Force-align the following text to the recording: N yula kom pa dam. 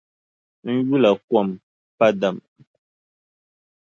N 0.63 0.67
yula 0.89 1.11
kom 1.27 1.47
pa 1.97 2.07
dam. 2.19 2.37